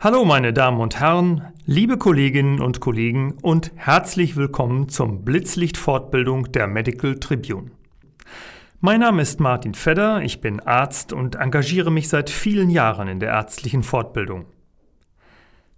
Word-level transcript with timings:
Hallo 0.00 0.24
meine 0.24 0.52
Damen 0.52 0.80
und 0.80 1.00
Herren, 1.00 1.52
liebe 1.66 1.98
Kolleginnen 1.98 2.60
und 2.60 2.78
Kollegen 2.78 3.34
und 3.42 3.72
herzlich 3.74 4.36
willkommen 4.36 4.88
zum 4.88 5.24
Blitzlicht-Fortbildung 5.24 6.52
der 6.52 6.68
Medical 6.68 7.16
Tribune. 7.18 7.72
Mein 8.78 9.00
Name 9.00 9.22
ist 9.22 9.40
Martin 9.40 9.74
Fedder, 9.74 10.22
ich 10.22 10.40
bin 10.40 10.60
Arzt 10.60 11.12
und 11.12 11.34
engagiere 11.34 11.90
mich 11.90 12.08
seit 12.08 12.30
vielen 12.30 12.70
Jahren 12.70 13.08
in 13.08 13.18
der 13.18 13.30
ärztlichen 13.30 13.82
Fortbildung. 13.82 14.46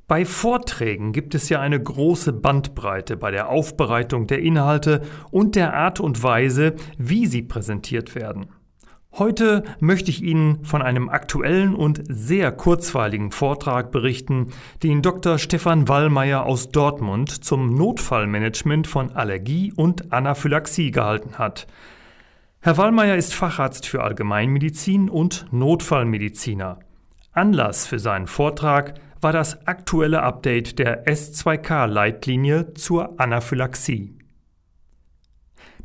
Bei 0.07 0.27
Vorträgen 0.27 1.15
gibt 1.15 1.35
es 1.35 1.49
ja 1.49 1.61
eine 1.61 1.83
große 1.83 2.35
Bandbreite 2.35 3.17
bei 3.17 3.31
der 3.31 3.49
Aufbereitung 3.49 4.27
der 4.27 4.41
Inhalte 4.41 5.01
und 5.31 5.55
der 5.57 5.73
Art 5.73 5.99
und 5.99 6.23
Weise, 6.23 6.75
wie 6.99 7.25
sie 7.25 7.41
präsentiert 7.41 8.15
werden. 8.15 8.51
Heute 9.13 9.65
möchte 9.81 10.11
ich 10.11 10.23
Ihnen 10.23 10.65
von 10.65 10.83
einem 10.83 11.09
aktuellen 11.09 11.75
und 11.75 12.01
sehr 12.09 12.53
kurzweiligen 12.53 13.33
Vortrag 13.33 13.91
berichten, 13.91 14.49
den 14.85 15.03
Dr. 15.03 15.39
Stefan 15.39 15.89
Wallmeier 15.89 16.47
aus 16.47 16.71
Dortmund 16.71 17.45
zum 17.45 17.75
Notfallmanagement 17.75 18.87
von 18.87 19.11
Allergie 19.11 19.73
und 19.75 20.13
Anaphylaxie 20.13 20.93
gehalten 20.93 21.39
hat. 21.39 21.67
Herr 22.61 22.77
Wallmeier 22.77 23.17
ist 23.17 23.35
Facharzt 23.35 23.87
für 23.87 24.05
Allgemeinmedizin 24.05 25.11
und 25.11 25.47
Notfallmediziner. 25.51 26.79
Anlass 27.33 27.87
für 27.87 27.99
seinen 27.99 28.29
Vortrag 28.29 28.95
war 29.21 29.33
das 29.33 29.67
aktuelle 29.67 30.23
Update 30.23 30.79
der 30.79 31.07
S2K-Leitlinie 31.07 32.75
zur 32.75 33.19
Anaphylaxie. 33.21 34.20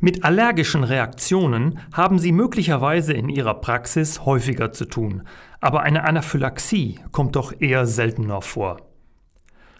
Mit 0.00 0.24
allergischen 0.24 0.84
Reaktionen 0.84 1.78
haben 1.92 2.18
Sie 2.18 2.32
möglicherweise 2.32 3.12
in 3.12 3.28
Ihrer 3.28 3.54
Praxis 3.54 4.24
häufiger 4.24 4.72
zu 4.72 4.84
tun, 4.84 5.22
aber 5.60 5.82
eine 5.82 6.04
Anaphylaxie 6.04 7.00
kommt 7.12 7.36
doch 7.36 7.52
eher 7.60 7.86
seltener 7.86 8.42
vor. 8.42 8.78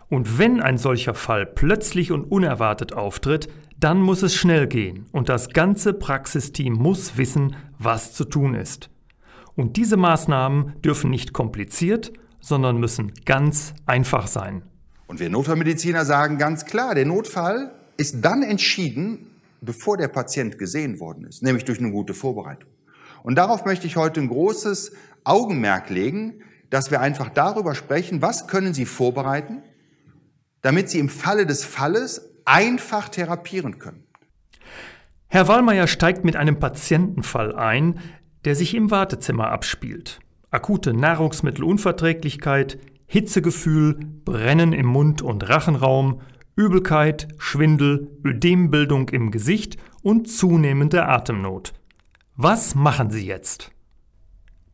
Und 0.09 0.39
wenn 0.39 0.61
ein 0.61 0.79
solcher 0.79 1.15
Fall 1.15 1.47
plötzlich 1.47 2.13
und 2.13 2.25
unerwartet 2.25 2.93
auftritt, 2.93 3.49
dann 3.79 4.01
muss 4.01 4.23
es 4.23 4.35
schnell 4.35 4.67
gehen 4.67 5.07
und 5.13 5.29
das 5.29 5.51
ganze 5.51 5.93
Praxisteam 5.93 6.73
muss 6.73 7.19
wissen, 7.19 7.57
was 7.79 8.15
zu 8.15 8.25
tun 8.25 8.55
ist. 8.55 8.89
Und 9.55 9.77
diese 9.77 9.97
Maßnahmen 9.97 10.81
dürfen 10.83 11.11
nicht 11.11 11.33
kompliziert, 11.33 12.13
sondern 12.41 12.79
müssen 12.79 13.13
ganz 13.25 13.75
einfach 13.85 14.29
sein. 14.29 14.63
Und 15.09 15.21
wir 15.21 15.29
Notfallmediziner 15.29 16.05
sagen 16.05 16.39
ganz 16.39 16.65
klar, 16.65 16.95
der 16.95 17.07
Notfall 17.07 17.73
ist 17.97 18.25
dann 18.25 18.43
entschieden, 18.43 19.31
bevor 19.61 19.97
der 19.97 20.09
Patient 20.09 20.59
gesehen 20.59 21.01
worden 21.01 21.27
ist, 21.27 21.43
nämlich 21.43 21.65
durch 21.65 21.79
eine 21.79 21.91
gute 21.91 22.15
Vorbereitung. 22.15 22.71
Und 23.23 23.37
darauf 23.37 23.65
möchte 23.65 23.87
ich 23.87 23.97
heute 23.97 24.21
ein 24.21 24.29
großes 24.29 24.93
Augenmerk 25.25 25.91
legen, 25.91 26.43
dass 26.71 26.91
wir 26.91 27.01
einfach 27.01 27.29
darüber 27.31 27.75
sprechen, 27.75 28.23
was 28.23 28.47
können 28.47 28.75
Sie 28.75 28.87
vorbereiten, 28.87 29.63
damit 30.63 30.91
Sie 30.91 30.99
im 30.99 31.09
Falle 31.09 31.47
des 31.47 31.65
Falles 31.65 32.31
einfach 32.45 33.09
therapieren 33.09 33.79
können. 33.79 34.05
Herr 35.29 35.49
Wallmeier 35.49 35.87
steigt 35.87 36.25
mit 36.25 36.37
einem 36.37 36.59
Patientenfall 36.59 37.55
ein, 37.55 37.99
der 38.45 38.55
sich 38.55 38.75
im 38.75 38.91
Wartezimmer 38.91 39.51
abspielt. 39.51 40.21
Akute 40.51 40.95
Nahrungsmittelunverträglichkeit, 40.95 42.79
Hitzegefühl, 43.07 43.99
Brennen 44.25 44.73
im 44.73 44.87
Mund- 44.87 45.23
und 45.23 45.49
Rachenraum, 45.49 46.21
Übelkeit, 46.57 47.29
Schwindel, 47.37 48.11
Ödembildung 48.25 49.11
im 49.11 49.31
Gesicht 49.31 49.77
und 50.03 50.29
zunehmende 50.31 51.07
Atemnot. 51.07 51.75
Was 52.35 52.75
machen 52.75 53.11
Sie 53.11 53.27
jetzt? 53.27 53.71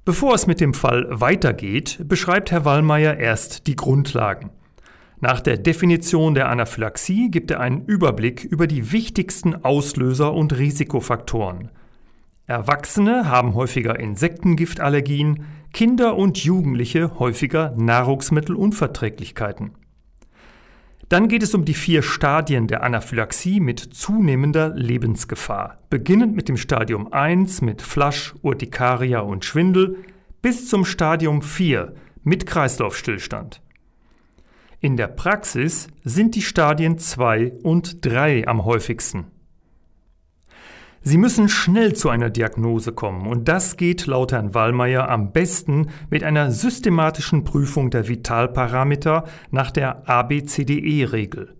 Bevor 0.05 0.35
es 0.35 0.47
mit 0.47 0.61
dem 0.61 0.75
Fall 0.75 1.07
weitergeht, 1.11 2.05
beschreibt 2.09 2.53
Herr 2.53 2.65
Wallmeier 2.65 3.17
erst 3.19 3.67
die 3.67 3.75
Grundlagen. 3.77 4.51
Nach 5.21 5.41
der 5.41 5.57
Definition 5.57 6.35
der 6.35 6.49
Anaphylaxie 6.49 7.31
gibt 7.31 7.51
er 7.51 7.59
einen 7.61 7.85
Überblick 7.85 8.45
über 8.45 8.67
die 8.67 8.93
wichtigsten 8.93 9.65
Auslöser 9.65 10.33
und 10.35 10.57
Risikofaktoren. 10.57 11.71
Erwachsene 12.47 13.29
haben 13.29 13.55
häufiger 13.55 13.99
Insektengiftallergien, 13.99 15.47
Kinder 15.73 16.17
und 16.17 16.39
Jugendliche 16.39 17.19
häufiger 17.19 17.73
Nahrungsmittelunverträglichkeiten. 17.77 19.73
Dann 21.13 21.29
geht 21.29 21.43
es 21.43 21.53
um 21.53 21.67
die 21.67 21.75
vier 21.75 22.01
Stadien 22.01 22.69
der 22.69 22.83
Anaphylaxie 22.83 23.61
mit 23.61 23.81
zunehmender 23.81 24.71
Lebensgefahr, 24.71 25.77
beginnend 25.91 26.35
mit 26.35 26.49
dem 26.49 26.57
Stadium 26.57 27.13
1 27.13 27.61
mit 27.61 27.83
Flasch, 27.83 28.35
Urtikaria 28.41 29.21
und 29.21 29.45
Schwindel 29.45 29.99
bis 30.41 30.71
zum 30.71 30.87
Stadium 30.87 31.43
4 31.43 31.93
mit 32.23 32.47
Kreislaufstillstand. 32.47 33.61
In 34.81 34.97
der 34.97 35.09
Praxis 35.09 35.89
sind 36.03 36.35
die 36.35 36.41
Stadien 36.41 36.97
2 36.97 37.59
und 37.63 38.07
3 38.07 38.49
am 38.49 38.65
häufigsten. 38.65 39.27
Sie 41.05 41.19
müssen 41.19 41.49
schnell 41.49 41.95
zu 41.95 42.11
einer 42.11 42.31
Diagnose 42.31 42.93
kommen 42.93 43.27
und 43.27 43.49
das 43.49 43.77
geht 43.77 44.07
laut 44.07 44.31
Herrn 44.31 44.55
Wallmeier 44.55 45.09
am 45.09 45.33
besten 45.33 45.89
mit 46.11 46.23
einer 46.23 46.53
systematischen 46.53 47.43
Prüfung 47.43 47.91
der 47.91 48.07
Vitalparameter 48.07 49.25
nach 49.51 49.73
der 49.73 50.09
ABCDE-Regel. 50.09 51.57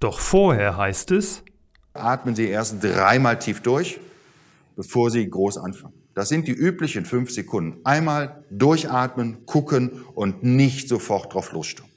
Doch 0.00 0.18
vorher 0.18 0.76
heißt 0.76 1.12
es, 1.12 1.44
atmen 1.92 2.34
Sie 2.34 2.48
erst 2.48 2.82
dreimal 2.82 3.38
tief 3.38 3.60
durch, 3.60 4.00
bevor 4.74 5.12
Sie 5.12 5.28
groß 5.28 5.58
anfangen. 5.58 5.94
Das 6.14 6.28
sind 6.28 6.48
die 6.48 6.52
üblichen 6.52 7.04
fünf 7.04 7.30
Sekunden. 7.30 7.80
Einmal 7.84 8.44
durchatmen, 8.50 9.46
gucken 9.46 10.02
und 10.14 10.42
nicht 10.42 10.88
sofort 10.88 11.32
drauf 11.32 11.52
losstürmen. 11.52 11.92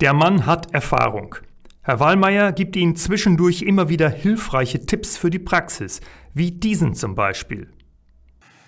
Der 0.00 0.14
Mann 0.14 0.46
hat 0.46 0.72
Erfahrung. 0.72 1.36
Herr 1.86 2.00
Wallmeier 2.00 2.52
gibt 2.52 2.76
Ihnen 2.76 2.96
zwischendurch 2.96 3.60
immer 3.60 3.90
wieder 3.90 4.08
hilfreiche 4.08 4.86
Tipps 4.86 5.18
für 5.18 5.28
die 5.28 5.38
Praxis, 5.38 6.00
wie 6.32 6.50
diesen 6.50 6.94
zum 6.94 7.14
Beispiel. 7.14 7.68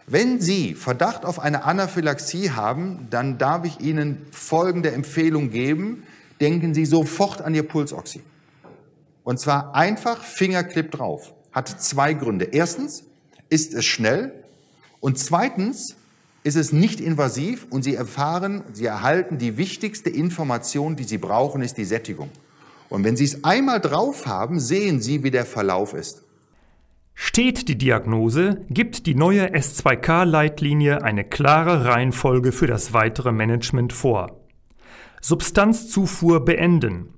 Wenn 0.07 0.39
Sie 0.39 0.75
Verdacht 0.75 1.25
auf 1.25 1.39
eine 1.39 1.65
Anaphylaxie 1.65 2.51
haben, 2.51 3.07
dann 3.09 3.39
darf 3.39 3.65
ich 3.65 3.81
Ihnen 3.81 4.19
folgende 4.33 4.91
Empfehlung 4.91 5.49
geben. 5.49 6.03
Denken 6.43 6.75
Sie 6.75 6.85
sofort 6.85 7.41
an 7.41 7.55
Ihr 7.55 7.63
Pulsoxy. 7.63 8.21
Und 9.25 9.41
zwar 9.41 9.75
einfach 9.75 10.23
Fingerclip 10.23 10.91
drauf. 10.91 11.33
Hat 11.53 11.69
zwei 11.69 12.13
Gründe. 12.13 12.45
Erstens 12.53 13.05
ist 13.49 13.73
es 13.73 13.87
schnell 13.87 14.45
und 15.01 15.19
zweitens 15.19 15.97
ist 16.45 16.57
es 16.57 16.71
nicht 16.71 17.01
invasiv 17.01 17.67
und 17.71 17.83
Sie 17.83 17.95
erfahren, 17.95 18.63
Sie 18.75 18.85
erhalten 18.85 19.39
die 19.39 19.57
wichtigste 19.57 20.11
Information, 20.11 20.97
die 20.97 21.05
Sie 21.05 21.17
brauchen, 21.17 21.63
ist 21.63 21.79
die 21.79 21.87
Sättigung. 21.87 22.29
Und 22.89 23.05
wenn 23.05 23.17
Sie 23.17 23.25
es 23.25 23.45
einmal 23.45 23.81
drauf 23.81 24.27
haben, 24.27 24.61
sehen 24.61 25.01
Sie, 25.01 25.23
wie 25.23 25.31
der 25.31 25.45
Verlauf 25.45 25.95
ist. 25.95 26.23
Steht 27.15 27.69
die 27.69 27.79
Diagnose, 27.79 28.65
gibt 28.69 29.07
die 29.07 29.15
neue 29.15 29.55
S2K-Leitlinie 29.55 31.03
eine 31.03 31.25
klare 31.25 31.87
Reihenfolge 31.87 32.53
für 32.53 32.67
das 32.67 32.93
weitere 32.93 33.33
Management 33.33 33.95
vor. 33.95 34.41
Substanzzufuhr 35.23 36.45
beenden. 36.45 37.15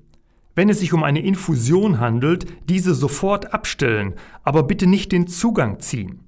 Wenn 0.55 0.69
es 0.69 0.81
sich 0.81 0.93
um 0.93 1.03
eine 1.03 1.21
Infusion 1.21 1.99
handelt, 1.99 2.47
diese 2.69 2.95
sofort 2.95 3.53
abstellen, 3.53 4.15
aber 4.45 4.63
bitte 4.63 4.87
nicht 4.87 5.13
den 5.13 5.27
Zugang 5.27 5.81
ziehen. 5.81 6.28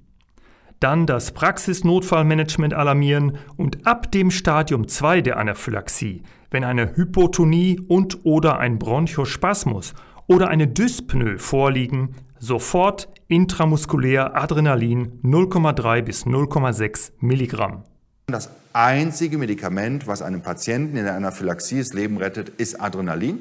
Dann 0.81 1.05
das 1.05 1.31
Praxisnotfallmanagement 1.31 2.73
alarmieren 2.73 3.37
und 3.55 3.87
ab 3.87 4.11
dem 4.11 4.31
Stadium 4.31 4.89
2 4.89 5.21
der 5.21 5.37
Anaphylaxie 5.37 6.23
wenn 6.51 6.65
eine 6.65 6.95
Hypotonie 6.95 7.79
und 7.87 8.25
oder 8.25 8.59
ein 8.59 8.77
Bronchospasmus 8.77 9.93
oder 10.27 10.49
eine 10.49 10.67
Dyspnoe 10.67 11.39
vorliegen, 11.39 12.15
sofort 12.39 13.09
intramuskulär 13.27 14.35
Adrenalin 14.35 15.19
0,3 15.23 16.01
bis 16.01 16.25
0,6 16.25 17.13
Milligramm. 17.21 17.83
Das 18.27 18.49
einzige 18.73 19.37
Medikament, 19.37 20.07
was 20.07 20.21
einem 20.21 20.41
Patienten 20.41 20.97
in 20.97 21.05
der 21.05 21.15
Anaphylaxie 21.15 21.79
das 21.79 21.93
Leben 21.93 22.17
rettet, 22.17 22.49
ist 22.49 22.79
Adrenalin. 22.79 23.39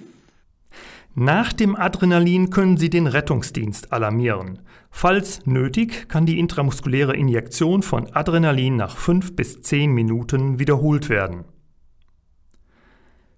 Nach 1.15 1.53
dem 1.53 1.75
Adrenalin 1.75 2.51
können 2.51 2.77
Sie 2.77 2.89
den 2.89 3.09
Rettungsdienst 3.09 3.93
alarmieren. 3.93 4.61
Falls 4.91 5.45
nötig, 5.45 6.09
kann 6.09 6.25
die 6.25 6.39
intramuskuläre 6.39 7.17
Injektion 7.17 7.83
von 7.83 8.15
Adrenalin 8.15 8.77
nach 8.77 8.97
5 8.97 9.35
bis 9.35 9.61
10 9.61 9.93
Minuten 9.93 10.61
wiederholt 10.61 11.09
werden. 11.09 11.45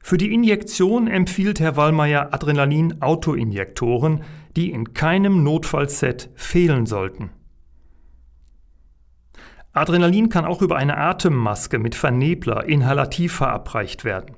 Für 0.00 0.18
die 0.18 0.34
Injektion 0.34 1.06
empfiehlt 1.06 1.60
Herr 1.60 1.76
Wallmeier 1.76 2.34
Adrenalin-Autoinjektoren, 2.34 4.22
die 4.56 4.70
in 4.70 4.92
keinem 4.92 5.42
Notfallset 5.42 6.28
fehlen 6.34 6.86
sollten. 6.86 7.30
Adrenalin 9.72 10.28
kann 10.28 10.44
auch 10.44 10.60
über 10.60 10.76
eine 10.76 10.98
Atemmaske 10.98 11.78
mit 11.78 11.94
Vernebler 11.94 12.68
inhalativ 12.68 13.32
verabreicht 13.32 14.04
werden. 14.04 14.36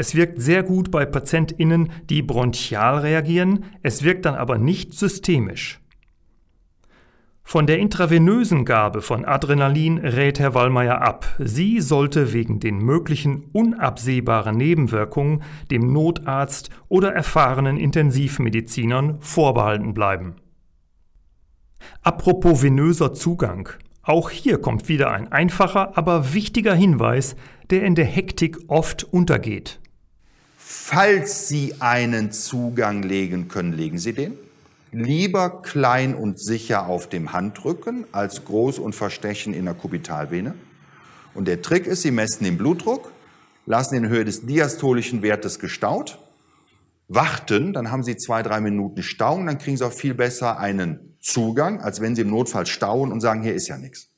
Es 0.00 0.14
wirkt 0.14 0.40
sehr 0.40 0.62
gut 0.62 0.90
bei 0.90 1.04
PatientInnen, 1.04 1.92
die 2.08 2.22
bronchial 2.22 3.00
reagieren, 3.00 3.66
es 3.82 4.02
wirkt 4.02 4.24
dann 4.24 4.34
aber 4.34 4.56
nicht 4.56 4.94
systemisch. 4.94 5.78
Von 7.42 7.66
der 7.66 7.80
intravenösen 7.80 8.64
Gabe 8.64 9.02
von 9.02 9.26
Adrenalin 9.26 9.98
rät 9.98 10.40
Herr 10.40 10.54
Wallmeier 10.54 11.02
ab. 11.02 11.26
Sie 11.38 11.82
sollte 11.82 12.32
wegen 12.32 12.60
den 12.60 12.78
möglichen 12.78 13.44
unabsehbaren 13.52 14.56
Nebenwirkungen 14.56 15.42
dem 15.70 15.92
Notarzt 15.92 16.70
oder 16.88 17.12
erfahrenen 17.12 17.76
Intensivmedizinern 17.76 19.20
vorbehalten 19.20 19.92
bleiben. 19.92 20.36
Apropos 22.00 22.62
venöser 22.62 23.12
Zugang. 23.12 23.68
Auch 24.00 24.30
hier 24.30 24.62
kommt 24.62 24.88
wieder 24.88 25.10
ein 25.10 25.30
einfacher, 25.30 25.98
aber 25.98 26.32
wichtiger 26.32 26.74
Hinweis, 26.74 27.36
der 27.68 27.82
in 27.82 27.94
der 27.94 28.06
Hektik 28.06 28.56
oft 28.66 29.04
untergeht. 29.04 29.79
Falls 30.72 31.48
Sie 31.48 31.74
einen 31.80 32.30
Zugang 32.30 33.02
legen 33.02 33.48
können, 33.48 33.72
legen 33.72 33.98
Sie 33.98 34.12
den. 34.12 34.38
Lieber 34.92 35.62
klein 35.62 36.14
und 36.14 36.38
sicher 36.38 36.86
auf 36.86 37.08
dem 37.08 37.32
Handrücken 37.32 38.06
als 38.12 38.44
groß 38.44 38.78
und 38.78 38.94
verstechen 38.94 39.52
in 39.52 39.64
der 39.64 39.74
Kubitalvene. 39.74 40.54
Und 41.34 41.48
der 41.48 41.60
Trick 41.60 41.88
ist, 41.88 42.02
Sie 42.02 42.12
messen 42.12 42.44
den 42.44 42.56
Blutdruck, 42.56 43.10
lassen 43.66 43.96
in 43.96 44.08
Höhe 44.08 44.24
des 44.24 44.46
diastolischen 44.46 45.22
Wertes 45.22 45.58
gestaut, 45.58 46.20
warten, 47.08 47.72
dann 47.72 47.90
haben 47.90 48.04
Sie 48.04 48.16
zwei, 48.16 48.44
drei 48.44 48.60
Minuten 48.60 49.02
Stauen, 49.02 49.46
dann 49.46 49.58
kriegen 49.58 49.76
Sie 49.76 49.84
auch 49.84 49.92
viel 49.92 50.14
besser 50.14 50.60
einen 50.60 51.16
Zugang, 51.18 51.80
als 51.80 52.00
wenn 52.00 52.14
Sie 52.14 52.22
im 52.22 52.30
Notfall 52.30 52.66
stauen 52.66 53.10
und 53.10 53.20
sagen, 53.20 53.42
hier 53.42 53.54
ist 53.54 53.66
ja 53.66 53.76
nichts. 53.76 54.08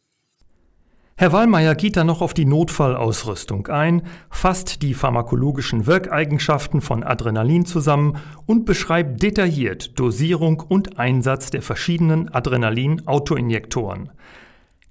Herr 1.14 1.32
Wallmeier 1.32 1.74
geht 1.74 1.96
dann 1.96 2.06
noch 2.06 2.22
auf 2.22 2.34
die 2.34 2.46
Notfallausrüstung 2.46 3.66
ein, 3.68 4.02
fasst 4.30 4.82
die 4.82 4.94
pharmakologischen 4.94 5.86
Wirkeigenschaften 5.86 6.80
von 6.80 7.04
Adrenalin 7.04 7.66
zusammen 7.66 8.16
und 8.46 8.64
beschreibt 8.64 9.22
detailliert 9.22 9.98
Dosierung 10.00 10.60
und 10.60 10.98
Einsatz 10.98 11.50
der 11.50 11.62
verschiedenen 11.62 12.28
Adrenalin-Autoinjektoren. 12.30 14.10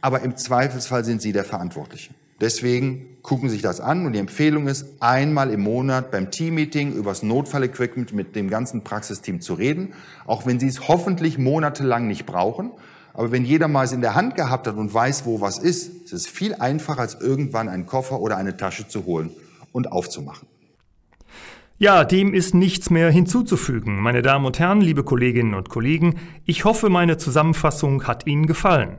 Aber 0.00 0.20
im 0.20 0.36
Zweifelsfall 0.36 1.04
sind 1.04 1.22
Sie 1.22 1.32
der 1.32 1.44
Verantwortliche. 1.44 2.14
Deswegen 2.40 3.16
gucken 3.22 3.48
Sie 3.48 3.54
sich 3.54 3.62
das 3.62 3.80
an 3.80 4.06
und 4.06 4.12
die 4.12 4.18
Empfehlung 4.18 4.66
ist, 4.66 4.86
einmal 5.00 5.50
im 5.50 5.60
Monat 5.62 6.10
beim 6.10 6.30
Teammeeting 6.30 6.92
über 6.92 7.10
das 7.10 7.22
Notfallequipment 7.22 8.12
mit 8.12 8.36
dem 8.36 8.50
ganzen 8.50 8.84
Praxisteam 8.84 9.40
zu 9.40 9.54
reden, 9.54 9.94
auch 10.26 10.46
wenn 10.46 10.60
Sie 10.60 10.66
es 10.66 10.88
hoffentlich 10.88 11.38
monatelang 11.38 12.06
nicht 12.06 12.26
brauchen. 12.26 12.72
Aber 13.14 13.32
wenn 13.32 13.44
jeder 13.44 13.68
mal 13.68 13.84
es 13.84 13.92
in 13.92 14.00
der 14.00 14.16
Hand 14.16 14.34
gehabt 14.34 14.66
hat 14.66 14.76
und 14.76 14.92
weiß, 14.92 15.24
wo 15.24 15.40
was 15.40 15.58
ist, 15.58 16.04
ist 16.04 16.12
es 16.12 16.26
viel 16.26 16.54
einfacher, 16.54 17.00
als 17.00 17.20
irgendwann 17.20 17.68
einen 17.68 17.86
Koffer 17.86 18.20
oder 18.20 18.36
eine 18.36 18.56
Tasche 18.56 18.88
zu 18.88 19.06
holen 19.06 19.30
und 19.72 19.90
aufzumachen. 19.90 20.48
Ja, 21.78 22.04
dem 22.04 22.34
ist 22.34 22.54
nichts 22.54 22.90
mehr 22.90 23.10
hinzuzufügen. 23.10 24.00
Meine 24.00 24.22
Damen 24.22 24.46
und 24.46 24.58
Herren, 24.58 24.80
liebe 24.80 25.04
Kolleginnen 25.04 25.54
und 25.54 25.68
Kollegen, 25.68 26.16
ich 26.44 26.64
hoffe, 26.64 26.88
meine 26.88 27.16
Zusammenfassung 27.16 28.04
hat 28.04 28.26
Ihnen 28.26 28.46
gefallen. 28.46 28.98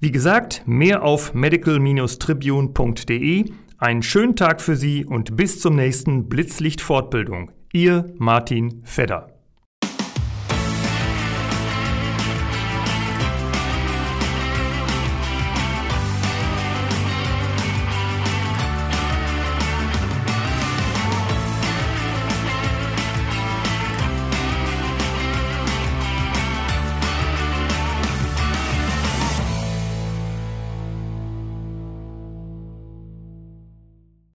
Wie 0.00 0.10
gesagt, 0.10 0.62
mehr 0.66 1.02
auf 1.02 1.34
medical-tribune.de. 1.34 3.44
Einen 3.78 4.02
schönen 4.02 4.36
Tag 4.36 4.60
für 4.60 4.76
Sie 4.76 5.04
und 5.04 5.36
bis 5.36 5.60
zum 5.60 5.76
nächsten 5.76 6.28
Blitzlicht 6.28 6.80
Fortbildung. 6.80 7.50
Ihr 7.72 8.12
Martin 8.18 8.82
Fedder. 8.84 9.33